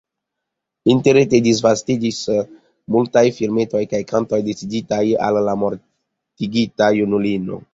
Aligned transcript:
Interrete 0.93 1.41
disvastiĝis 1.47 2.21
multaj 2.95 3.23
filmetoj 3.41 3.83
kaj 3.93 4.01
kantoj, 4.13 4.41
dediĉitaj 4.51 5.03
al 5.27 5.41
la 5.51 5.55
mortigita 5.65 6.91
junulino. 7.03 7.63